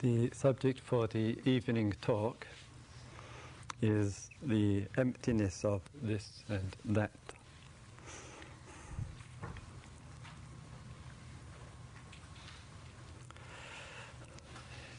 [0.00, 2.46] The subject for the evening talk
[3.82, 7.10] is the emptiness of this and that.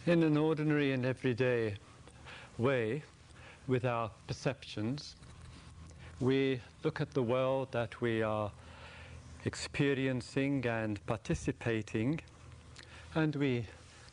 [0.05, 1.75] In an ordinary and everyday
[2.57, 3.03] way,
[3.69, 5.15] with our perceptions,
[6.19, 8.51] we look at the world that we are
[9.45, 12.19] experiencing and participating,
[13.15, 13.65] and we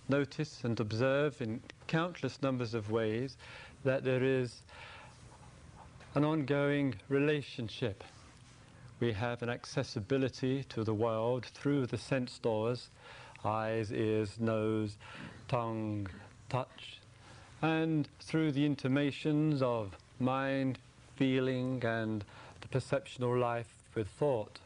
[0.09, 3.37] notice and observe in countless numbers of ways
[3.84, 4.62] that there is
[6.15, 8.02] an ongoing relationship.
[9.01, 12.88] We have an accessibility to the world through the sense doors
[13.45, 14.96] eyes, ears, nose,
[15.46, 16.09] tongue,
[16.48, 17.01] touch,
[17.62, 20.79] and through the intimations of mind,
[21.16, 22.24] feeling, and
[22.60, 24.59] the perceptual life with thought.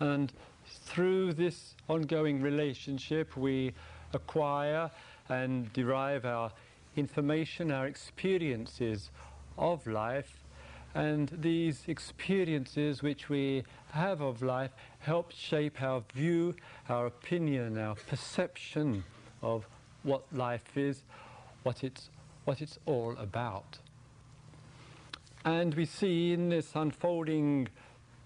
[0.00, 0.32] And
[0.66, 3.72] through this ongoing relationship, we
[4.12, 4.90] acquire
[5.28, 6.52] and derive our
[6.96, 9.10] information, our experiences
[9.58, 10.44] of life.
[10.94, 16.54] And these experiences which we have of life help shape our view,
[16.88, 19.04] our opinion, our perception
[19.42, 19.66] of
[20.02, 21.02] what life is,
[21.64, 22.08] what it's,
[22.44, 23.78] what it's all about.
[25.44, 27.68] And we see in this unfolding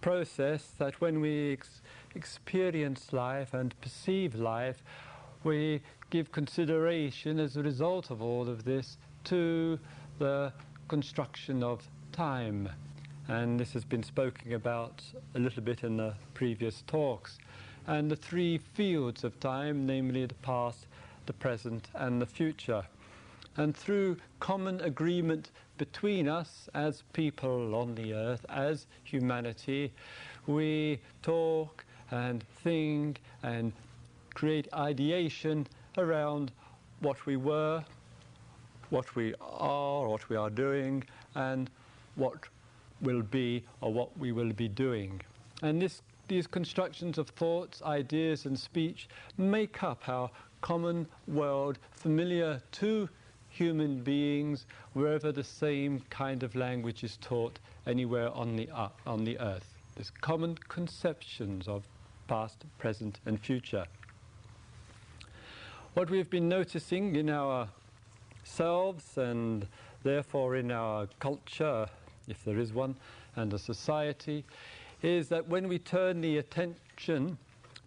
[0.01, 1.83] process that when we ex-
[2.15, 4.83] experience life and perceive life,
[5.45, 9.79] we give consideration as a result of all of this to
[10.19, 10.53] the
[10.89, 12.69] construction of time.
[13.29, 15.03] And this has been spoken about
[15.35, 17.39] a little bit in the previous talks.
[17.87, 20.87] And the three fields of time, namely the past,
[21.27, 22.85] the present, and the future.
[23.57, 29.93] And through common agreement between us as people on the earth, as humanity,
[30.47, 33.73] we talk and think and
[34.35, 35.67] create ideation
[35.99, 36.53] around
[37.01, 37.85] what we were,
[38.91, 41.71] what we are, what we are doing, and
[42.17, 42.35] what
[43.01, 45.21] will be or what we will be doing.
[45.63, 49.09] And this, these constructions of thoughts, ideas, and speech
[49.39, 50.31] make up our
[50.61, 53.09] common world, familiar to
[53.49, 59.25] human beings wherever the same kind of language is taught anywhere on the, uh, on
[59.25, 59.75] the earth.
[59.97, 61.87] There's common conceptions of
[62.29, 63.85] past, present, and future.
[65.95, 69.67] What we've been noticing in ourselves and
[70.05, 71.89] therefore in our culture,
[72.29, 72.95] if there is one,
[73.35, 74.45] and a society,
[75.03, 77.39] is that when we turn the attention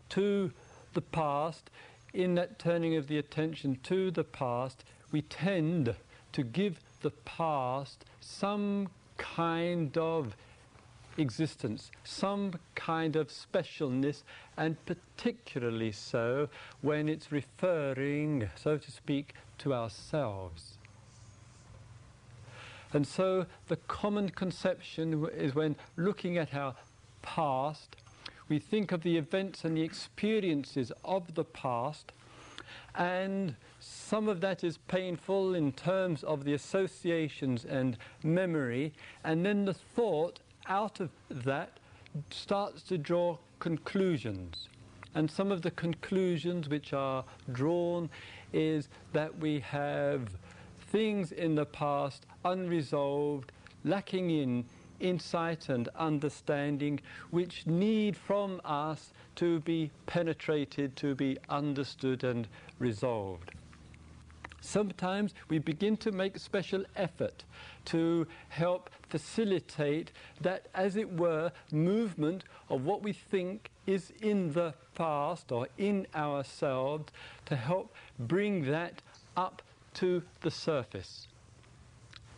[0.09, 0.51] to
[0.93, 1.69] the past,
[2.13, 4.83] in that turning of the attention to the past,
[5.13, 5.95] we tend
[6.33, 10.35] to give the past some kind of
[11.17, 14.23] existence, some kind of specialness,
[14.57, 16.49] and particularly so
[16.81, 20.77] when it's referring, so to speak, to ourselves.
[22.93, 26.75] And so the common conception is when looking at our
[27.21, 27.95] past,
[28.49, 32.11] we think of the events and the experiences of the past,
[32.95, 38.93] and some of that is painful in terms of the associations and memory,
[39.23, 41.79] and then the thought out of that
[42.29, 44.69] starts to draw conclusions.
[45.15, 48.09] And some of the conclusions which are drawn
[48.51, 50.29] is that we have
[50.91, 53.51] things in the past unresolved,
[53.83, 54.65] lacking in
[54.99, 56.99] insight and understanding,
[57.31, 62.47] which need from us to be penetrated, to be understood and
[62.79, 63.51] resolved.
[64.63, 67.43] Sometimes we begin to make special effort
[67.85, 74.73] to help facilitate that, as it were, movement of what we think is in the
[74.95, 77.11] past or in ourselves
[77.45, 79.01] to help bring that
[79.35, 79.61] up
[79.95, 81.27] to the surface.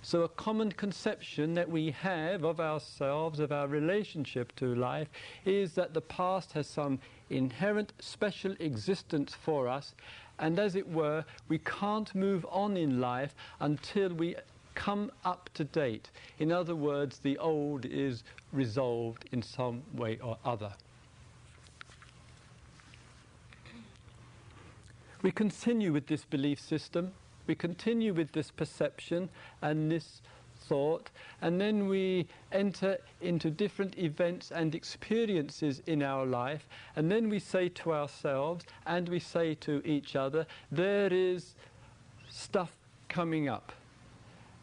[0.02, 5.10] So, a common conception that we have of ourselves, of our relationship to life,
[5.46, 7.00] is that the past has some
[7.30, 9.96] inherent special existence for us,
[10.40, 14.36] and as it were, we can't move on in life until we
[14.74, 16.10] come up to date.
[16.40, 20.74] In other words, the old is resolved in some way or other.
[25.22, 27.14] We continue with this belief system
[27.48, 29.30] we continue with this perception
[29.62, 30.22] and this
[30.68, 31.10] thought,
[31.42, 37.40] and then we enter into different events and experiences in our life, and then we
[37.40, 41.56] say to ourselves and we say to each other, there is
[42.30, 42.76] stuff
[43.10, 43.72] coming up.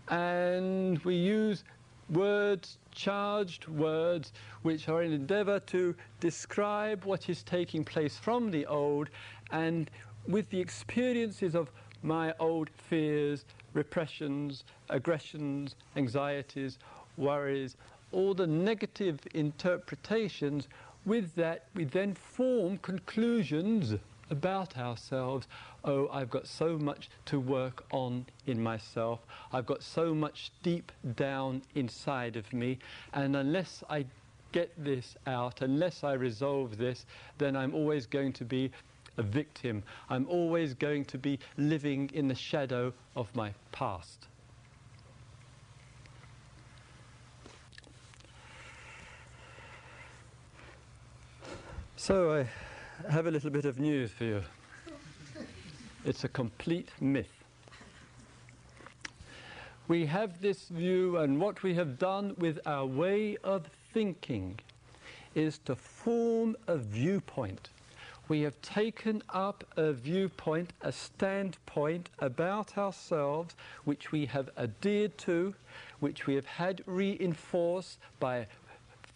[0.08, 1.64] And we use
[2.10, 4.32] words, charged words,
[4.62, 9.08] which are an endeavor to describe what is taking place from the old,
[9.50, 9.90] and
[10.26, 11.70] with the experiences of
[12.02, 16.78] my old fears, repressions, aggressions, anxieties,
[17.16, 17.76] worries,
[18.12, 20.68] all the negative interpretations.
[21.04, 23.94] With that, we then form conclusions
[24.30, 25.46] about ourselves.
[25.84, 29.20] Oh, I've got so much to work on in myself.
[29.52, 32.78] I've got so much deep down inside of me.
[33.12, 34.06] And unless I
[34.52, 37.06] get this out, unless I resolve this,
[37.38, 38.70] then I'm always going to be
[39.16, 39.82] a victim.
[40.08, 44.26] I'm always going to be living in the shadow of my past.
[51.96, 54.42] So I have a little bit of news for you.
[56.04, 57.44] It's a complete myth.
[59.86, 64.58] We have this view, and what we have done with our way of thinking
[65.34, 67.70] is to form a viewpoint.
[68.32, 75.54] We have taken up a viewpoint, a standpoint about ourselves, which we have adhered to,
[76.00, 78.46] which we have had reinforced by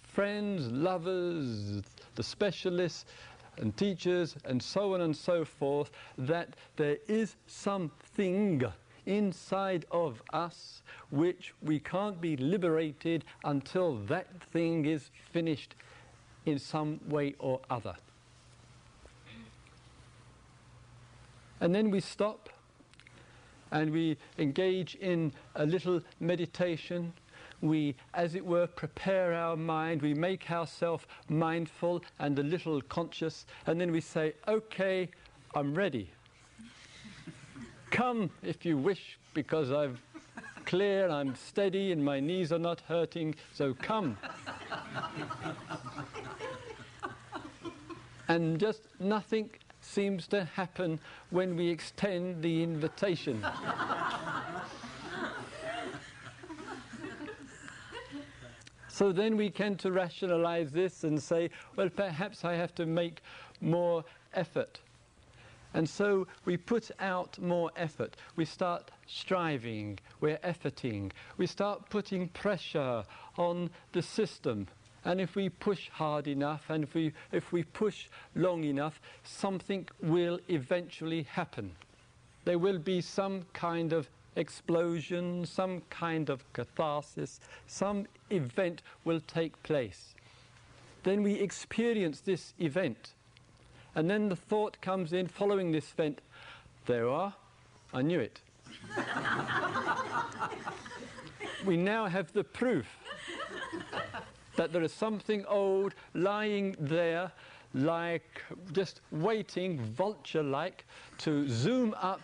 [0.03, 1.81] friends, lovers,
[2.15, 3.07] the specialists,
[3.57, 8.63] and teachers, and so on and so forth, that there is something
[9.07, 15.75] inside of us which we can't be liberated until that thing is finished
[16.45, 17.97] in some way or other.
[21.61, 22.49] And then we stop
[23.73, 27.13] and we engage in a little meditation.
[27.61, 33.47] We, as it were, prepare our mind, we make ourselves mindful and a little conscious,
[33.67, 35.09] and then we say, Okay,
[35.55, 36.11] I'm ready.
[37.91, 39.97] Come if you wish, because I'm
[40.67, 44.19] clear, I'm steady, and my knees are not hurting, so come.
[48.29, 49.49] and just nothing
[49.87, 50.99] seems to happen
[51.31, 53.45] when we extend the invitation.
[58.89, 63.23] so then we tend to rationalize this and say, well, perhaps I have to make
[63.61, 64.05] more
[64.35, 64.81] effort.
[65.75, 68.17] And so we put out more effort.
[68.35, 73.05] We start striving, we're efforting, we start putting pressure
[73.37, 74.69] on the system.
[75.07, 79.87] And if we push hard enough and if we, if we push long enough, something
[80.03, 81.77] will eventually happen.
[82.45, 87.39] There will be some kind of explosion, some kind of catharsis,
[87.69, 90.17] some event will take place.
[91.05, 93.13] Then we experience this event.
[93.95, 96.21] And then the thought comes in following this event
[96.87, 97.33] there are,
[97.95, 98.41] I knew it.
[101.65, 102.89] we now have the proof
[104.57, 107.31] that there is something old lying there,
[107.75, 108.43] like
[108.73, 110.85] just waiting, vulture like,
[111.19, 112.23] to zoom up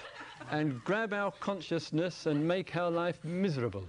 [0.50, 3.84] and grab our consciousness and make our life miserable.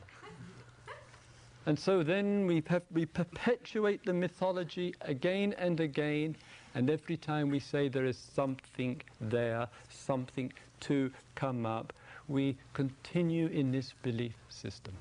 [1.66, 2.62] And so then we,
[2.92, 6.36] we perpetuate the mythology again and again
[6.76, 10.52] and every time we say there is something there, something
[10.82, 11.94] to come up,
[12.28, 14.94] we continue in this belief system.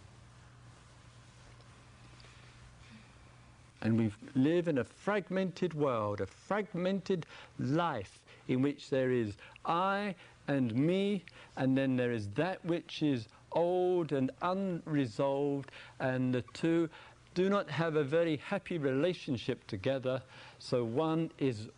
[3.83, 7.27] And we live in a fragmented world, a fragmented
[7.59, 9.35] life in which there is
[9.65, 10.15] I
[10.49, 11.25] and me,
[11.57, 16.89] and then there is that which is old and unresolved, and the two
[17.35, 20.23] do not have a very happy relationship together.
[20.59, 21.69] So one is,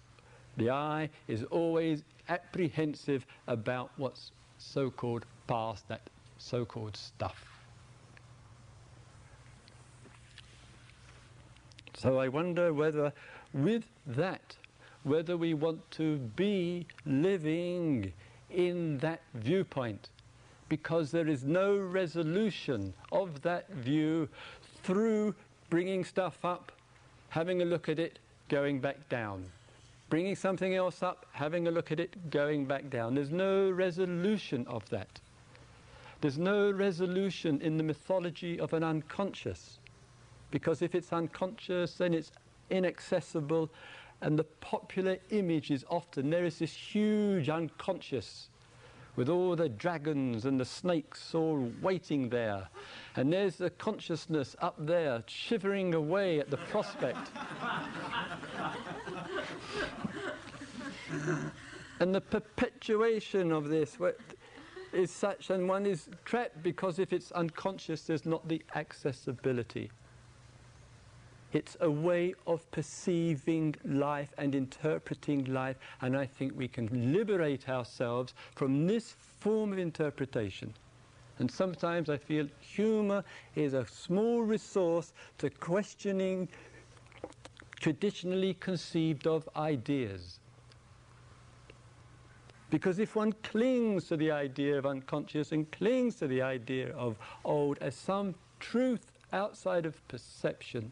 [0.57, 6.02] the I is always apprehensive about what's so called past, that
[6.38, 7.53] so called stuff.
[12.04, 13.14] So I wonder whether,
[13.54, 14.54] with that,
[15.04, 18.12] whether we want to be living
[18.50, 20.11] in that viewpoint
[20.68, 24.28] because there is no resolution of that view
[24.82, 25.34] through
[25.70, 26.73] bringing stuff up,
[27.30, 28.18] having a look at it,
[28.50, 29.42] going back down.
[30.11, 33.14] Bringing something else up, having a look at it, going back down.
[33.14, 35.20] There's no resolution of that.
[36.20, 39.78] There's no resolution in the mythology of an unconscious.
[40.54, 42.30] Because if it's unconscious, then it's
[42.70, 43.68] inaccessible.
[44.20, 48.50] And the popular image is often there is this huge unconscious
[49.16, 52.68] with all the dragons and the snakes all waiting there.
[53.16, 57.32] And there's the consciousness up there shivering away at the prospect.
[61.99, 63.99] and the perpetuation of this
[64.92, 69.90] is such, and one is trapped because if it's unconscious, there's not the accessibility.
[71.54, 77.68] It's a way of perceiving life and interpreting life, and I think we can liberate
[77.68, 80.75] ourselves from this form of interpretation.
[81.38, 83.23] And sometimes I feel humour
[83.54, 86.49] is a small resource to questioning
[87.78, 90.40] traditionally conceived of ideas.
[92.68, 97.16] Because if one clings to the idea of unconscious and clings to the idea of
[97.44, 100.90] old as some truth outside of perception,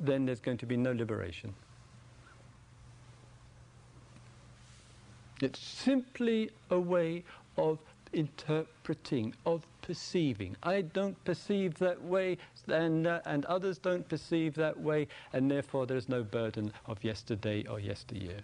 [0.00, 1.54] then there's going to be no liberation.
[5.42, 7.24] It's simply a way
[7.56, 7.78] of
[8.12, 10.56] interpreting, of perceiving.
[10.62, 15.86] I don't perceive that way, and, uh, and others don't perceive that way, and therefore
[15.86, 18.40] there's no burden of yesterday or yesteryear.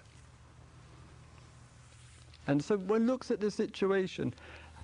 [2.47, 4.33] And so one looks at the situation,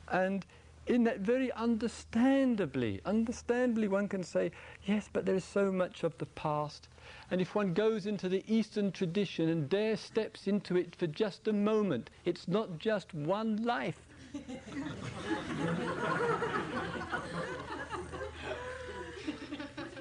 [0.08, 0.44] and
[0.86, 4.50] in that very understandably, understandably, one can say,
[4.84, 6.88] yes, but there is so much of the past.
[7.30, 11.46] And if one goes into the Eastern tradition and dare steps into it for just
[11.48, 14.00] a moment, it's not just one life.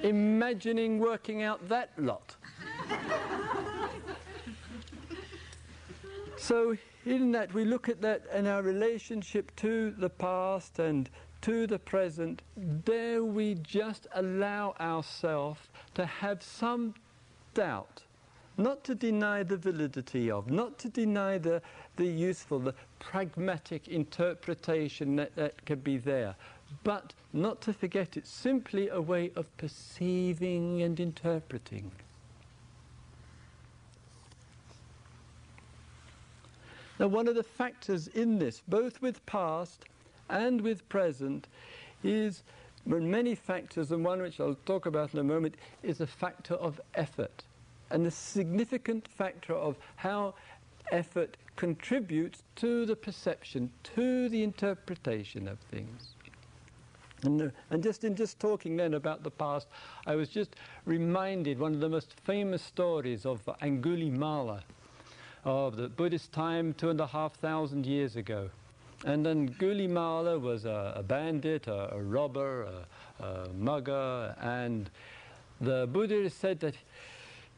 [0.04, 2.36] Imagining working out that lot.
[6.38, 11.10] so in that we look at that and our relationship to the past and
[11.42, 12.42] to the present,
[12.86, 15.60] dare we just allow ourselves
[15.96, 16.94] to have some
[17.54, 18.04] doubt,
[18.58, 21.62] not to deny the validity of, not to deny the,
[21.96, 26.36] the useful, the pragmatic interpretation that, that could be there,
[26.84, 31.92] but not to forget it's simply a way of perceiving and interpreting.
[37.02, 39.86] Now, one of the factors in this, both with past
[40.30, 41.48] and with present,
[42.04, 42.44] is
[42.86, 46.80] many factors, and one which I'll talk about in a moment is a factor of
[46.94, 47.44] effort,
[47.90, 50.36] and the significant factor of how
[50.92, 56.14] effort contributes to the perception, to the interpretation of things.
[57.24, 59.68] And, uh, and, just in just talking then about the past,
[60.06, 60.56] I was just
[60.86, 64.62] reminded one of the most famous stories of Angulimala,
[65.44, 68.50] of the Buddhist time two and a half thousand years ago.
[69.06, 72.64] And then Gulimala was a, a bandit, a, a robber,
[73.20, 74.90] a, a, mugger, and
[75.60, 76.76] the Buddha said that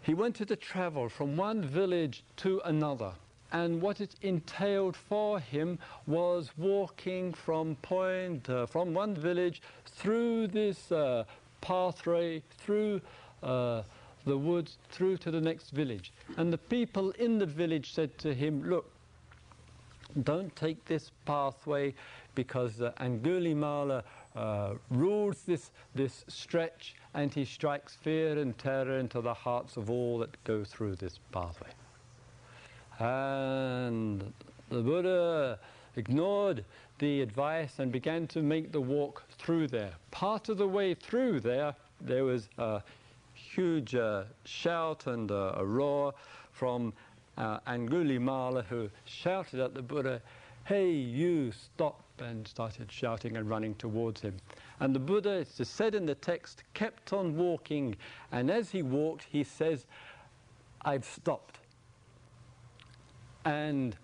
[0.01, 3.11] he wanted to travel from one village to another.
[3.51, 10.47] And what it entailed for him was walking from point, uh, from one village through
[10.47, 11.25] this uh,
[11.61, 12.99] pathway, through
[13.43, 13.83] uh,
[14.25, 16.11] the woods through to the next village.
[16.37, 18.89] And the people in the village said to him, Look,
[20.23, 21.93] don't take this pathway
[22.35, 24.03] because uh, Angulimala
[24.35, 29.89] uh, rules this, this stretch and he strikes fear and terror into the hearts of
[29.89, 31.69] all that go through this pathway.
[32.99, 34.33] And
[34.69, 35.59] the Buddha
[35.95, 36.65] ignored
[36.99, 39.93] the advice and began to make the walk through there.
[40.11, 42.79] Part of the way through there, there was uh,
[43.53, 46.13] huge uh, shout and uh, a roar
[46.51, 46.93] from
[47.37, 50.21] uh, Angulimala, who shouted at the Buddha,
[50.65, 51.99] Hey, you, stop!
[52.19, 54.35] and started shouting and running towards him.
[54.79, 57.95] And the Buddha, it's said in the text, kept on walking,
[58.31, 59.85] and as he walked, he says,
[60.83, 61.59] I've stopped.
[63.45, 63.95] And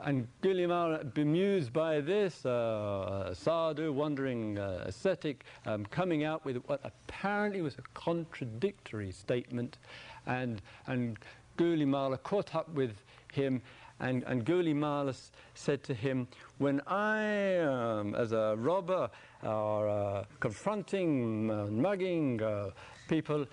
[0.00, 6.80] and Gulimala, bemused by this, uh, sadhu, wandering uh, ascetic, um, coming out with what
[6.84, 9.78] apparently was a contradictory statement,
[10.26, 11.18] and, and
[11.56, 13.62] Gulimala caught up with him,
[14.00, 15.16] and, Angulimala
[15.54, 16.26] said to him,
[16.58, 19.08] When I, um, as a robber,
[19.42, 22.70] are uh, confronting, mugging uh,
[23.08, 23.46] people,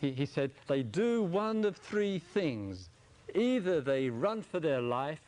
[0.00, 2.88] he, he said, they do one of three things.
[3.34, 5.20] Either they run for their life,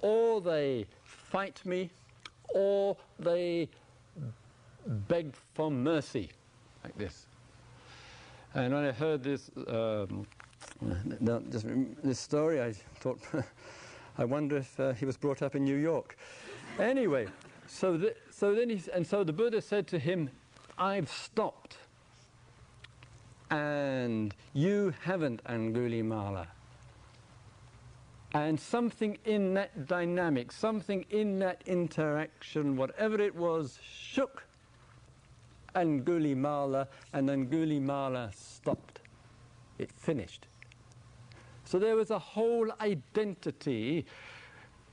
[0.00, 1.90] or they fight me,
[2.54, 3.68] or they
[4.86, 6.30] beg for mercy,
[6.84, 7.26] like this.
[8.54, 10.26] And when I heard this, um,
[11.50, 11.66] just
[12.02, 13.20] this story, I thought,
[14.18, 16.16] I wonder if uh, he was brought up in New York.
[16.78, 17.26] anyway,
[17.66, 20.30] so, so then he, and so the Buddha said to him,
[20.78, 21.76] I've stopped.
[23.50, 26.46] And you haven't, Angulimala.
[28.34, 34.44] And something in that dynamic, something in that interaction, whatever it was, shook
[35.74, 39.00] Angulimala, and Angulimala stopped.
[39.78, 40.46] It finished.
[41.64, 44.04] So there was a whole identity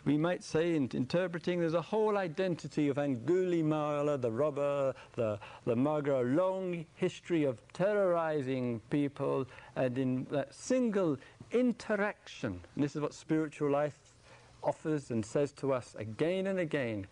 [0.06, 5.76] we might say, in interpreting, there's a whole identity of Angulimala, the robber, the, the
[5.76, 11.18] mugger, a long history of terrorizing people, and in that single
[11.52, 13.98] interaction, and this is what spiritual life
[14.64, 17.08] offers and says to us again and again,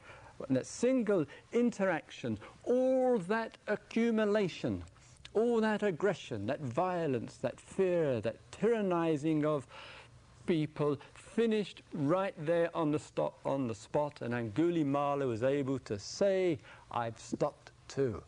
[0.47, 4.83] in that single interaction, all that accumulation,
[5.33, 9.65] all that aggression, that violence, that fear, that tyrannizing of
[10.45, 10.97] people
[11.35, 16.59] finished right there on the, stop, on the spot, and Angulimala was able to say,
[16.91, 18.21] I've stopped too.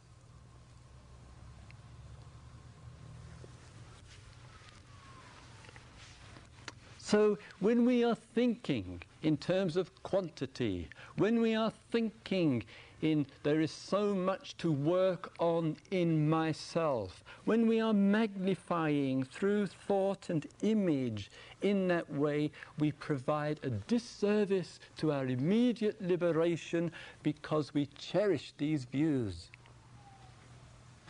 [6.98, 12.64] So, when we are thinking in terms of quantity, when we are thinking
[13.06, 17.24] in there is so much to work on in myself.
[17.46, 21.32] When we are magnifying through thought and image
[21.62, 26.92] in that way, we provide a disservice to our immediate liberation
[27.24, 29.52] because we cherish these views.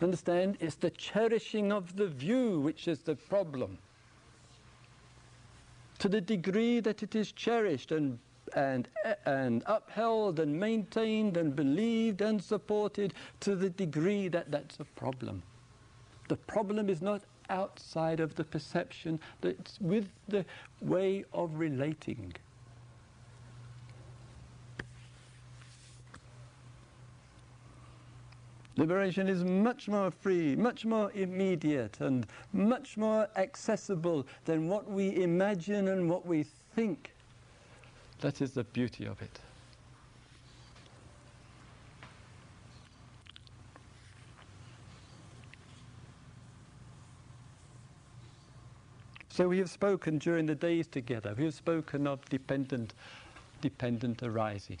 [0.02, 0.58] Understand?
[0.60, 3.78] It's the cherishing of the view which is the problem.
[6.00, 8.18] To the degree that it is cherished and
[8.54, 8.88] and,
[9.24, 15.42] and upheld and maintained and believed and supported to the degree that that's a problem.
[16.28, 20.44] The problem is not outside of the perception, it's with the
[20.80, 22.34] way of relating.
[28.78, 35.22] Liberation is much more free, much more immediate, and much more accessible than what we
[35.22, 37.15] imagine and what we think.
[38.20, 39.40] That is the beauty of it.
[49.28, 51.34] So we have spoken during the days together.
[51.36, 52.94] We have spoken of dependent,
[53.60, 54.78] dependent arising.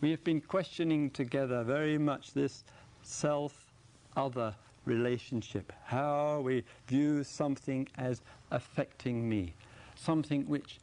[0.00, 2.64] We have been questioning together very much this
[3.02, 4.54] self-other
[4.86, 5.70] relationship.
[5.84, 9.52] How we view something as affecting me,
[9.96, 10.78] something which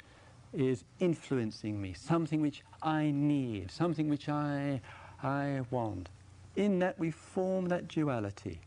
[0.54, 4.82] is influencing me, something which I need, something which I,
[5.22, 6.10] I want.
[6.56, 8.60] In that we form that duality.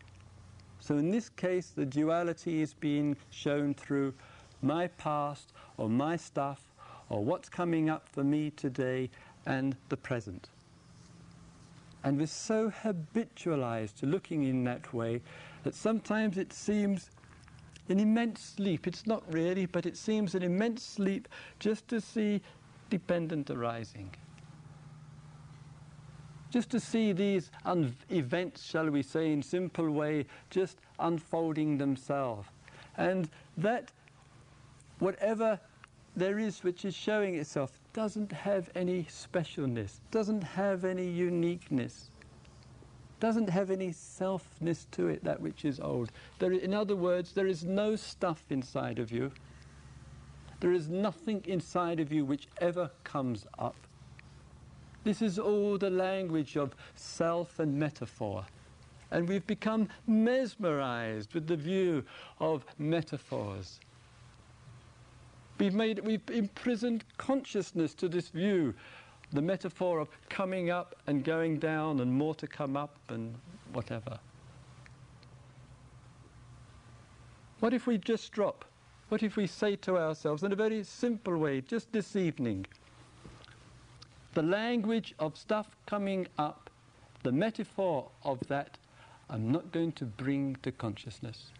[0.80, 4.14] So in this case, the duality is being shown through
[4.62, 6.72] my past or my stuff
[7.08, 9.10] or what's coming up for me today
[9.46, 10.48] and the present.
[12.02, 15.20] And we're so habitualized to looking in that way
[15.64, 17.10] that sometimes it seems
[17.88, 18.86] an immense sleep.
[18.86, 22.40] It's not really, but it seems an immense sleep just to see
[22.88, 24.14] dependent arising.
[26.50, 27.50] Just to see these
[28.10, 32.48] events, shall we say, in simple way, just unfolding themselves.
[32.96, 33.92] And that,
[34.98, 35.60] whatever
[36.16, 42.10] there is which is showing itself, doesn't have any specialness, doesn't have any uniqueness
[43.20, 46.10] doesn't have any selfness to it, that which is old.
[46.38, 49.30] There, in other words, there is no stuff inside of you.
[50.60, 53.76] There is nothing inside of you which ever comes up.
[55.04, 58.44] This is all the language of self and metaphor.
[59.10, 62.04] And we've become mesmerized with the view
[62.38, 63.80] of metaphors.
[65.58, 68.74] We've, made, we've imprisoned consciousness to this view
[69.32, 73.34] the metaphor of coming up and going down and more to come up and
[73.72, 74.18] whatever.
[77.60, 78.64] What if we just drop?
[79.08, 82.66] What if we say to ourselves in a very simple way, just this evening,
[84.34, 86.70] the language of stuff coming up,
[87.22, 88.78] the metaphor of that,
[89.28, 91.50] I'm not going to bring to consciousness.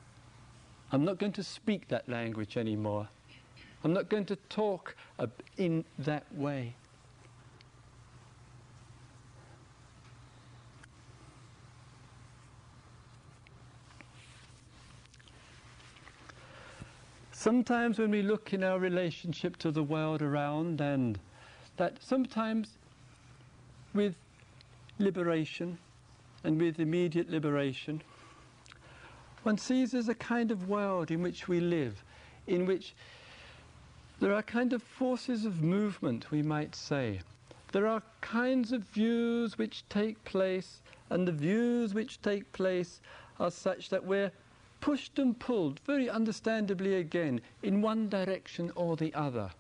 [0.91, 3.09] I'm not going to speak that language anymore.
[3.85, 4.97] I'm not going to talk
[5.57, 6.75] in that way.
[17.41, 21.19] Sometimes when we look in our relationship to the world around, and
[21.79, 22.77] that sometimes
[23.95, 24.15] with
[24.99, 25.79] liberation
[26.45, 28.03] and with immediate liberation,
[29.43, 32.05] one sees there's a kind of world in which we live,
[32.47, 32.93] in which
[34.21, 37.21] there are kind of forces of movement, we might say.
[37.73, 43.01] There are kinds of views which take place, and the views which take place
[43.39, 44.31] are such that we're
[44.81, 49.51] pushed and pulled, very understandably again, in one direction or the other.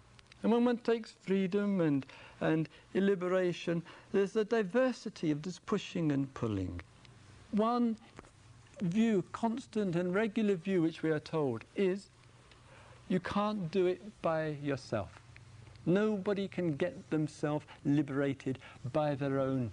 [0.42, 2.06] And when one takes freedom and,
[2.40, 6.80] and liberation, there's a diversity of this pushing and pulling.
[7.50, 7.96] One
[8.80, 12.08] view, constant and regular view, which we are told, is
[13.08, 15.20] you can't do it by yourself.
[15.84, 18.58] Nobody can get themselves liberated
[18.92, 19.70] by their own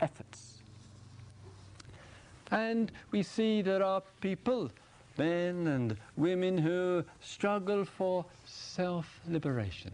[0.00, 0.59] efforts.
[2.50, 4.70] And we see there are people,
[5.16, 9.92] men and women, who struggle for self liberation.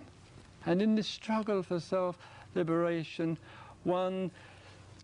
[0.65, 2.19] And in this struggle for self
[2.55, 3.37] liberation,
[3.85, 4.31] one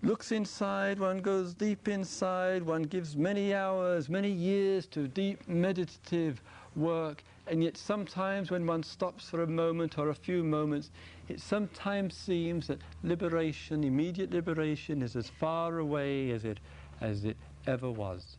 [0.02, 6.42] looks inside, one goes deep inside, one gives many hours, many years to deep meditative
[6.74, 10.90] work, and yet sometimes when one stops for a moment or a few moments,
[11.28, 16.58] it sometimes seems that liberation, immediate liberation, is as far away as it,
[17.02, 17.36] as it
[17.66, 18.36] ever was.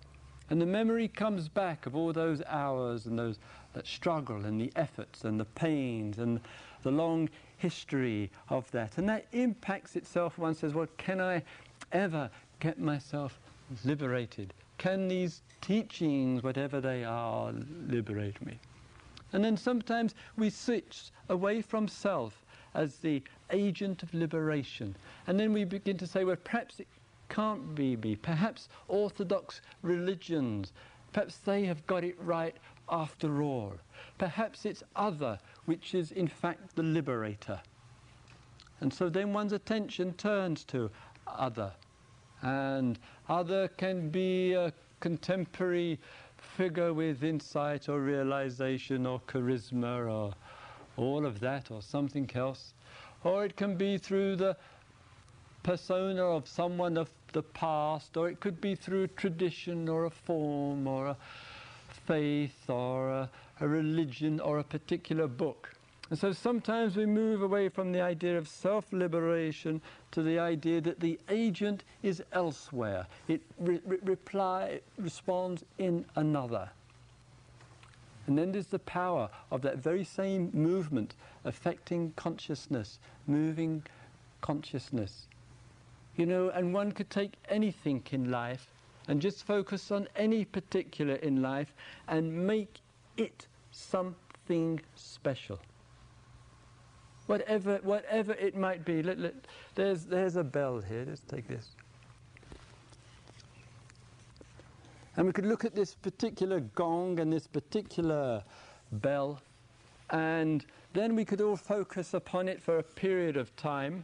[0.49, 3.39] And the memory comes back of all those hours and those
[3.73, 6.39] that struggle and the efforts and the pains and
[6.83, 8.97] the long history of that.
[8.97, 10.37] And that impacts itself.
[10.37, 11.43] One says, Well, can I
[11.91, 13.39] ever get myself
[13.83, 14.53] liberated?
[14.77, 17.53] Can these teachings, whatever they are,
[17.87, 18.59] liberate me?
[19.31, 22.43] And then sometimes we switch away from self
[22.75, 24.95] as the agent of liberation.
[25.27, 26.87] And then we begin to say, well, perhaps it
[27.33, 28.15] can't be me.
[28.15, 30.71] Perhaps Orthodox religions,
[31.13, 32.55] perhaps they have got it right
[32.89, 33.73] after all.
[34.19, 37.59] Perhaps it's other, which is in fact the liberator.
[38.81, 40.91] And so then one's attention turns to
[41.25, 41.71] other.
[42.43, 45.99] And other can be a contemporary
[46.37, 50.33] figure with insight or realization or charisma or
[50.97, 52.75] all of that or something else.
[53.23, 54.55] Or it can be through the
[55.63, 60.87] persona of someone of the past, or it could be through tradition or a form
[60.87, 61.17] or a
[62.05, 63.29] faith or a,
[63.61, 65.73] a religion or a particular book.
[66.09, 70.81] And so sometimes we move away from the idea of self liberation to the idea
[70.81, 73.07] that the agent is elsewhere.
[73.27, 76.69] It re- re- reply, it responds in another.
[78.27, 83.83] And then there's the power of that very same movement affecting consciousness, moving
[84.41, 85.27] consciousness.
[86.15, 88.67] You know, and one could take anything in life
[89.07, 91.73] and just focus on any particular in life
[92.07, 92.81] and make
[93.17, 95.59] it something special.
[97.25, 99.01] Whatever, whatever it might be.
[99.01, 99.33] Let, let,
[99.75, 101.05] there's, there's a bell here.
[101.07, 101.69] Let's take this.
[105.15, 108.43] And we could look at this particular gong and this particular
[108.93, 109.41] bell,
[110.09, 114.03] and then we could all focus upon it for a period of time.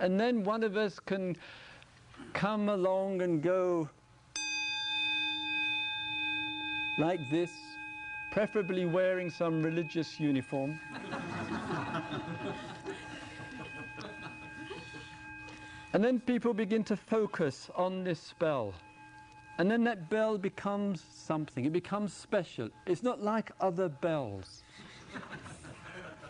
[0.00, 1.36] And then one of us can
[2.32, 3.88] come along and go
[6.98, 7.50] like this,
[8.32, 10.80] preferably wearing some religious uniform.
[15.92, 18.72] and then people begin to focus on this bell.
[19.58, 21.66] And then that bell becomes something.
[21.66, 22.70] It becomes special.
[22.86, 24.62] It's not like other bells.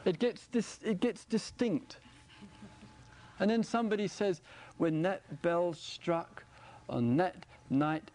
[0.05, 1.99] it, gets dis- it gets distinct.
[3.41, 4.43] And then somebody says,
[4.77, 6.45] when that bell struck
[6.89, 8.11] on that night,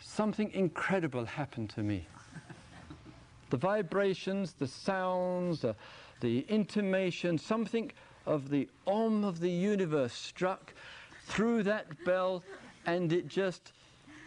[0.00, 2.06] something incredible happened to me.
[3.50, 5.76] The vibrations, the sounds, the,
[6.20, 7.92] the intimation, something
[8.26, 10.72] of the om of the universe struck
[11.26, 12.42] through that bell,
[12.86, 13.72] and it just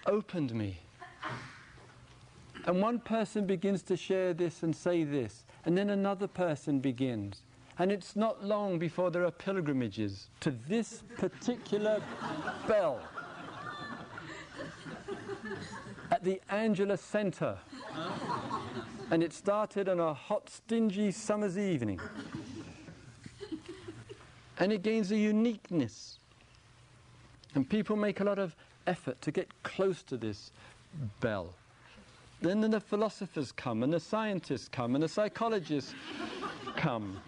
[0.05, 0.77] opened me.
[2.65, 7.41] And one person begins to share this and say this, and then another person begins.
[7.79, 12.01] And it's not long before there are pilgrimages to this particular
[12.67, 13.01] bell
[16.11, 17.57] at the Angela Centre.
[19.09, 21.99] And it started on a hot, stingy summer's evening.
[24.59, 26.19] And it gains a uniqueness.
[27.55, 28.55] And people make a lot of
[28.85, 30.51] effort to get close to this
[31.19, 31.53] bell.
[32.41, 35.95] Then the philosophers come, and the scientists come, and the psychologists
[36.75, 37.19] come.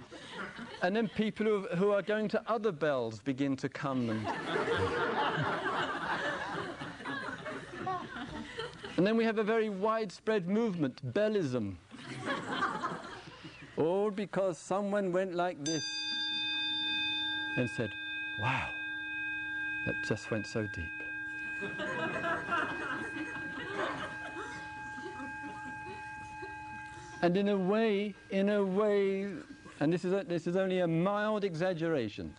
[0.82, 4.10] And then people who, who are going to other bells begin to come.
[4.10, 4.28] And,
[8.98, 11.76] and then we have a very widespread movement, bellism.
[13.78, 15.84] All because someone went like this
[17.58, 17.92] and said,
[18.40, 18.70] Wow,
[19.86, 20.86] that just went so deep.
[27.22, 29.28] and in a way, in a way,
[29.80, 32.34] and this is, a, this is only a mild exaggeration.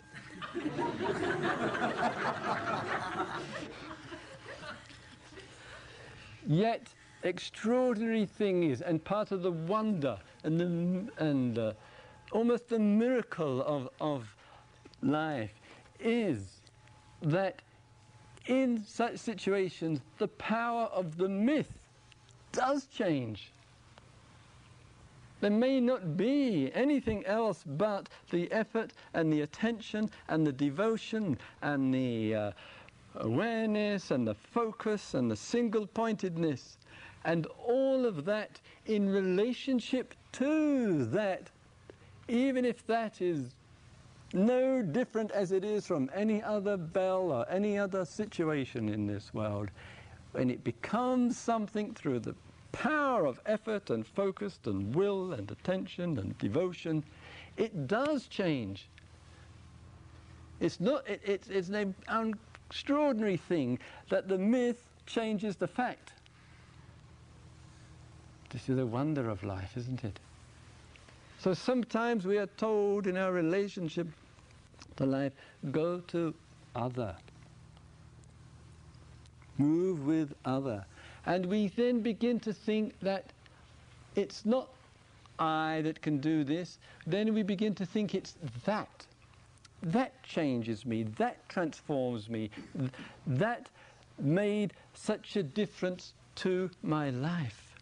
[6.47, 6.89] Yet,
[7.23, 11.73] extraordinary thing is, and part of the wonder and, the, and uh,
[12.31, 14.35] almost the miracle of, of
[15.03, 15.53] life
[15.99, 16.61] is
[17.23, 17.63] that
[18.47, 21.73] in such situations, the power of the myth
[22.53, 23.51] does change.
[25.47, 31.39] There may not be anything else but the effort and the attention and the devotion
[31.63, 32.51] and the uh,
[33.15, 36.79] awareness and the focus and the single pointedness
[37.25, 41.49] and all of that in relationship to that,
[42.27, 43.55] even if that is
[44.33, 49.33] no different as it is from any other bell or any other situation in this
[49.33, 49.71] world.
[50.33, 52.35] When it becomes something through the
[52.73, 57.05] power of effort and focus and will and attention and devotion,
[57.57, 58.89] it does change.
[60.61, 62.35] It's, not, it, it's, it's an
[62.69, 66.13] extraordinary thing that the myth changes the fact.
[68.51, 70.19] This is the wonder of life, isn't it?
[71.39, 74.07] So sometimes we are told in our relationship
[74.97, 75.33] to life,
[75.71, 76.35] go to
[76.75, 77.15] other.
[79.59, 80.85] Move with other.
[81.27, 83.25] And we then begin to think that
[84.15, 84.69] it's not
[85.39, 86.79] I that can do this.
[87.07, 88.35] Then we begin to think it's
[88.65, 89.07] that.
[89.83, 91.03] That changes me.
[91.03, 92.51] That transforms me.
[93.27, 93.69] That
[94.19, 97.75] made such a difference to my life.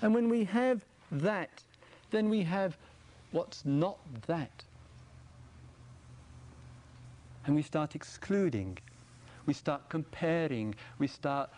[0.00, 1.50] And when we have that,
[2.10, 2.76] then we have
[3.32, 4.64] what's not that.
[7.44, 8.78] And we start excluding,
[9.48, 11.48] we start comparing, we start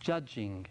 [0.00, 0.66] judging.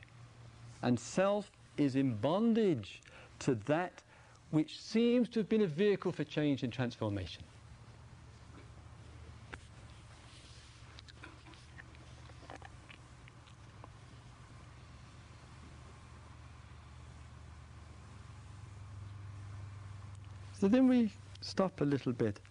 [0.82, 3.02] And self is in bondage
[3.40, 4.04] to that
[4.52, 7.44] which seems to have been a vehicle for change and transformation.
[20.60, 22.42] So then we stop a little bit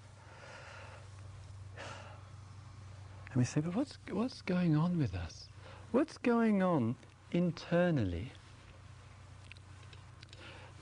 [3.35, 5.49] and we say, but what's, what's going on with us?
[5.93, 6.97] What's going on
[7.33, 8.33] internally?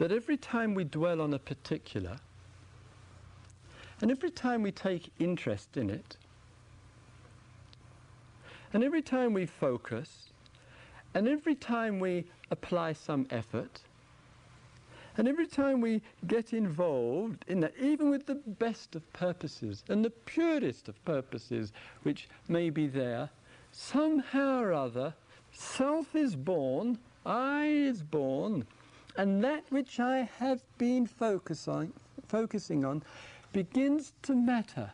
[0.03, 2.17] that every time we dwell on a particular,
[4.01, 6.17] and every time we take interest in it,
[8.73, 10.31] and every time we focus,
[11.15, 13.83] and every time we apply some effort,
[15.17, 20.05] and every time we get involved in that, even with the best of purposes and
[20.05, 21.73] the purest of purposes
[22.03, 23.29] which may be there,
[23.73, 25.15] somehow or other,
[25.53, 28.67] self is born, I is born,
[29.17, 31.93] and that which I have been focus on,
[32.29, 33.03] focusing on
[33.53, 34.91] begins to matter.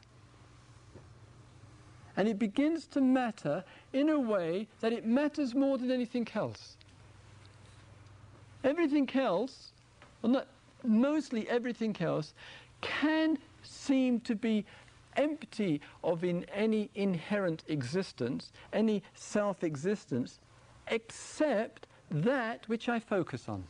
[2.16, 6.76] And it begins to matter in a way that it matters more than anything else.
[8.64, 9.70] Everything else,
[10.22, 10.48] well not,
[10.84, 12.34] mostly everything else,
[12.80, 14.64] can seem to be
[15.16, 20.38] empty of in any inherent existence, any self existence,
[20.86, 23.64] except that which I focus on.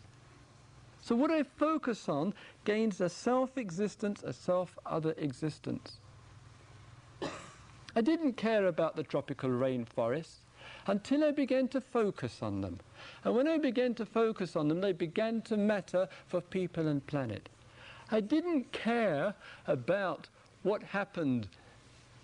[1.01, 2.35] So what I focus on
[2.65, 5.99] gains a self-existence, a self-other existence.
[7.97, 10.41] I didn't care about the tropical rainforests
[10.89, 12.81] until I began to focus on them.
[13.25, 17.07] And when I began to focus on them, they began to matter for people and
[17.07, 17.49] planet.
[18.11, 19.35] I didn't care
[19.67, 20.29] about
[20.63, 21.49] what happened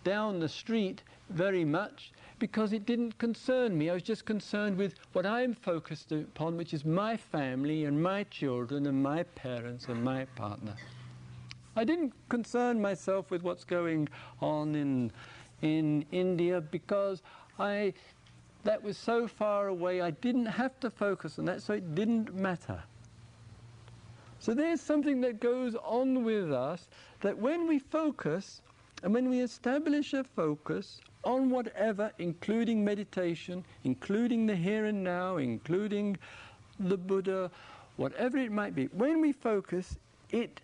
[0.03, 3.91] down the street very much because it didn't concern me.
[3.91, 8.25] I was just concerned with what I'm focused upon, which is my family and my
[8.25, 10.75] children and my parents and my partner.
[11.77, 14.09] I didn't concern myself with what's going
[14.41, 15.13] on in,
[15.63, 17.23] in India because
[17.59, 17.95] I,
[18.65, 22.35] that was so far away, I didn't have to focus on that, so it didn't
[22.35, 22.83] matter.
[24.41, 26.89] So there's something that goes on with us
[27.21, 28.61] that when we focus
[29.03, 35.37] and when we establish a focus on whatever, including meditation, including the here and now,
[35.39, 36.17] including
[36.79, 37.51] the Buddha,
[37.97, 39.97] whatever it might be, when we focus,
[40.31, 40.61] it,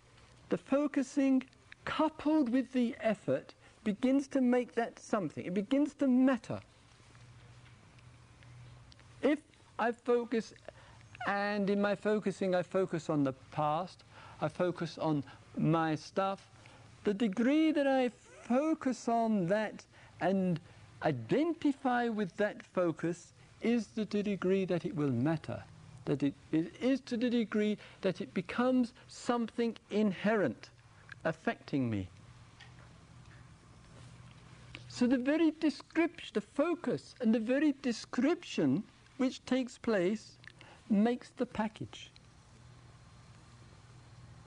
[0.49, 1.43] the focusing
[1.85, 5.45] coupled with the effort begins to make that something.
[5.45, 6.59] It begins to matter.
[9.21, 9.39] If
[9.77, 10.53] I focus,
[11.27, 14.03] and in my focusing, I focus on the past,
[14.41, 15.23] I focus on
[15.57, 16.47] my stuff,
[17.03, 18.09] the degree that I
[18.43, 19.83] focus on that
[20.19, 20.59] and
[21.03, 25.63] identify with that focus is to the degree that it will matter,
[26.05, 30.69] that it, it is to the degree that it becomes something inherent,
[31.23, 32.09] affecting me.
[34.87, 38.83] So the very description, the focus and the very description
[39.21, 40.39] which takes place
[40.89, 42.09] makes the package,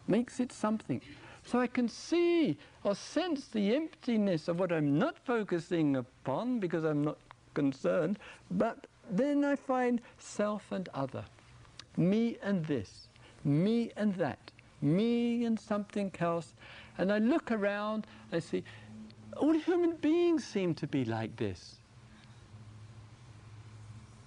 [0.09, 1.01] makes it something.
[1.45, 6.83] So I can see or sense the emptiness of what I'm not focusing upon because
[6.83, 7.19] I'm not
[7.55, 8.19] concerned,
[8.51, 11.25] but then I find self and other,
[11.97, 13.07] me and this,
[13.45, 14.51] me and that,
[14.83, 16.53] me and something else.
[16.99, 18.65] And I look around, I see
[19.37, 21.77] all human beings seem to be like this.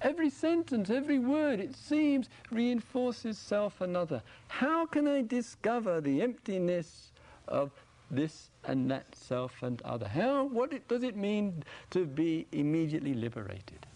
[0.02, 4.22] Every sentence, every word, it seems, reinforces self another.
[4.48, 7.12] How can I discover the emptiness
[7.48, 7.72] of
[8.12, 10.08] this and that self and other?
[10.08, 13.88] How, what it, does it mean to be immediately liberated?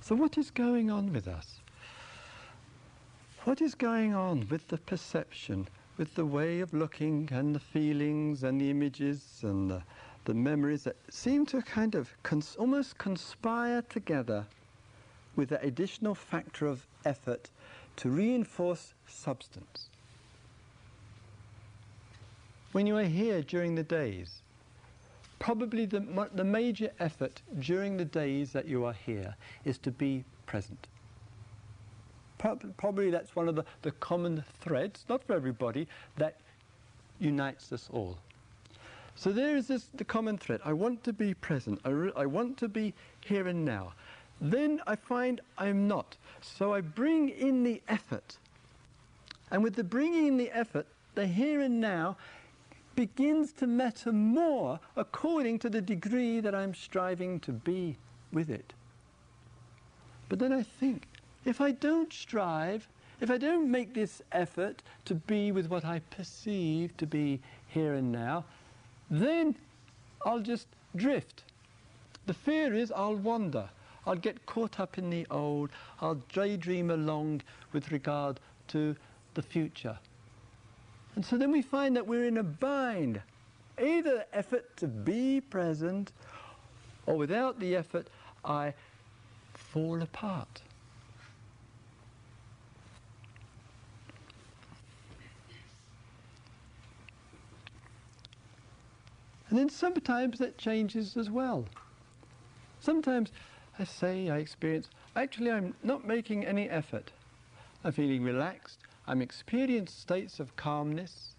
[0.00, 1.58] So, what is going on with us?
[3.44, 8.44] What is going on with the perception, with the way of looking and the feelings
[8.44, 9.82] and the images and the,
[10.24, 14.46] the memories that seem to kind of cons- almost conspire together
[15.34, 17.50] with the additional factor of effort
[17.96, 19.88] to reinforce substance?
[22.72, 24.42] When you are here during the days,
[25.40, 29.34] probably the, the major effort during the days that you are here
[29.64, 30.86] is to be present.
[32.38, 36.36] Probably that's one of the, the common threads, not for everybody, that
[37.18, 38.18] unites us all.
[39.16, 40.60] So there is this the common thread.
[40.64, 41.80] I want to be present.
[41.84, 43.94] I, I want to be here and now.
[44.40, 46.16] Then I find I'm not.
[46.40, 48.38] So I bring in the effort.
[49.50, 52.16] And with the bringing in the effort, the here and now
[52.94, 57.96] begins to matter more according to the degree that I'm striving to be
[58.32, 58.72] with it.
[60.28, 61.06] But then I think,
[61.48, 62.86] if I don't strive,
[63.22, 67.94] if I don't make this effort to be with what I perceive to be here
[67.94, 68.44] and now,
[69.10, 69.56] then
[70.26, 71.44] I'll just drift.
[72.26, 73.70] The fear is I'll wander.
[74.06, 75.70] I'll get caught up in the old.
[76.02, 77.40] I'll daydream along
[77.72, 78.94] with regard to
[79.32, 79.98] the future.
[81.14, 83.22] And so then we find that we're in a bind.
[83.82, 86.12] Either effort to be present,
[87.06, 88.08] or without the effort,
[88.44, 88.74] I
[89.54, 90.60] fall apart.
[99.48, 101.64] And then sometimes that changes as well.
[102.80, 103.32] Sometimes
[103.78, 107.10] I say, I experience, actually, I'm not making any effort.
[107.84, 108.78] I'm feeling relaxed.
[109.06, 111.34] I'm experiencing states of calmness.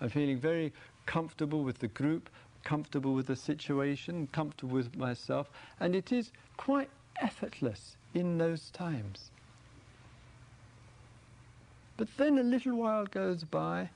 [0.00, 0.72] I'm feeling very
[1.06, 2.28] comfortable with the group,
[2.64, 6.90] comfortable with the situation, comfortable with myself, and it is quite
[7.20, 9.30] effortless in those times.
[11.96, 13.90] But then a little while goes by,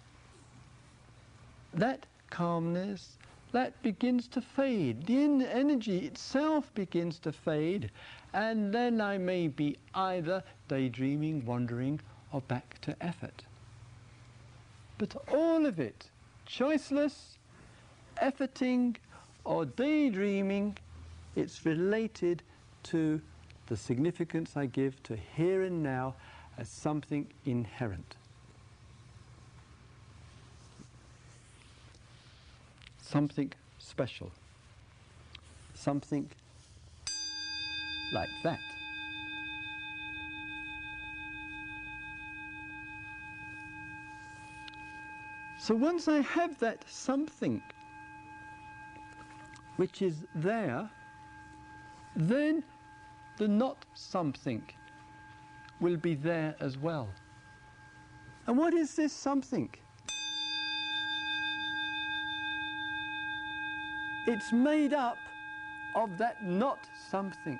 [1.75, 3.18] that calmness,
[3.59, 5.05] that begins to fade.
[5.07, 5.21] The
[5.53, 7.90] energy itself begins to fade,
[8.33, 11.99] and then I may be either daydreaming, wandering,
[12.33, 13.42] or back to effort.
[14.97, 16.09] But all of it,
[16.47, 17.37] choiceless,
[18.23, 18.94] efforting,
[19.42, 20.79] or daydreaming,
[21.35, 22.44] it's related
[22.85, 23.21] to
[23.66, 26.14] the significance I give to here and now
[26.59, 28.17] as something inherent.
[33.11, 34.31] Something special.
[35.73, 36.29] Something
[38.12, 38.61] like that.
[45.59, 47.62] So once I have that something
[49.77, 50.90] which is there,
[52.14, 52.62] then
[53.38, 54.62] the not something
[55.81, 57.09] will be there as well.
[58.47, 59.71] And what is this something?
[64.29, 65.17] It's made up
[65.95, 67.59] of that not something.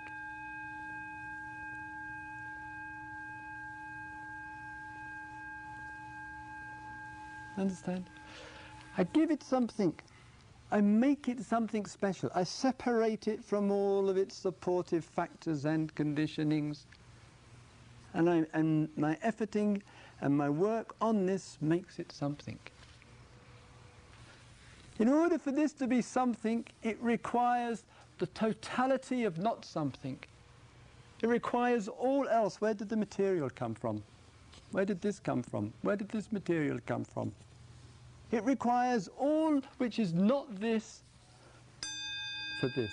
[7.57, 8.05] Understand?
[8.99, 9.95] I give it something.
[10.71, 12.31] I make it something special.
[12.35, 16.81] I separate it from all of its supportive factors and conditionings.
[18.13, 19.81] And, I, and my efforting
[20.21, 22.59] and my work on this makes it something.
[24.99, 27.85] In order for this to be something, it requires
[28.19, 30.19] the totality of not something.
[31.23, 32.61] It requires all else.
[32.61, 34.03] Where did the material come from?
[34.73, 35.73] Where did this come from?
[35.83, 37.33] Where did this material come from?
[38.33, 41.03] It requires all which is not this
[42.61, 42.91] for this.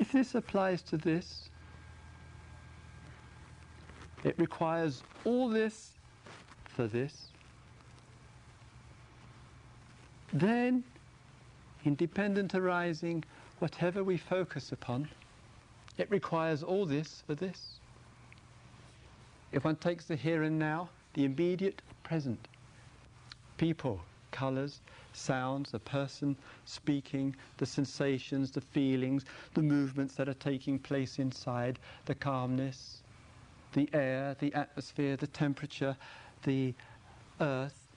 [0.00, 1.48] If this applies to this,
[4.24, 5.92] it requires all this
[6.64, 7.28] for this.
[10.30, 10.84] Then,
[11.86, 13.24] independent arising
[13.58, 15.08] whatever we focus upon,
[15.96, 17.80] it requires all this for this.
[19.50, 22.48] If one takes the here and now, the immediate present,
[23.56, 24.82] people, colours,
[25.18, 31.78] sounds, the person speaking, the sensations, the feelings, the movements that are taking place inside,
[32.06, 33.02] the calmness,
[33.72, 35.96] the air, the atmosphere, the temperature,
[36.44, 36.74] the
[37.40, 37.88] earth.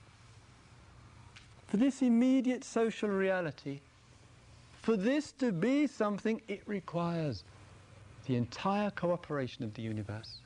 [1.67, 3.79] For this immediate social reality,
[4.81, 7.43] for this to be something, it requires
[8.25, 10.39] the entire cooperation of the universe.